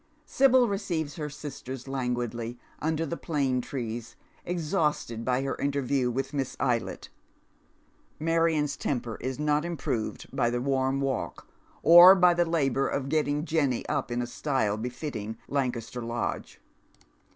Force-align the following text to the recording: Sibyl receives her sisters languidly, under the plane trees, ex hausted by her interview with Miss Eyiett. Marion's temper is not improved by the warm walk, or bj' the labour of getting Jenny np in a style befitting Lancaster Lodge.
Sibyl 0.25 0.67
receives 0.67 1.17
her 1.17 1.29
sisters 1.29 1.87
languidly, 1.87 2.57
under 2.79 3.05
the 3.05 3.15
plane 3.15 3.61
trees, 3.61 4.15
ex 4.47 4.63
hausted 4.71 5.23
by 5.23 5.43
her 5.43 5.55
interview 5.57 6.09
with 6.09 6.33
Miss 6.33 6.55
Eyiett. 6.59 7.09
Marion's 8.19 8.75
temper 8.75 9.17
is 9.21 9.37
not 9.37 9.63
improved 9.63 10.25
by 10.35 10.49
the 10.49 10.59
warm 10.59 11.01
walk, 11.01 11.47
or 11.83 12.15
bj' 12.15 12.35
the 12.35 12.45
labour 12.49 12.87
of 12.87 13.09
getting 13.09 13.45
Jenny 13.45 13.83
np 13.87 14.09
in 14.09 14.23
a 14.23 14.25
style 14.25 14.75
befitting 14.75 15.37
Lancaster 15.47 16.01
Lodge. 16.01 16.59